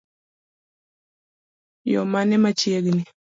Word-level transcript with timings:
Yoo 1.91 2.05
mane 2.11 2.35
machiegni? 2.43 3.01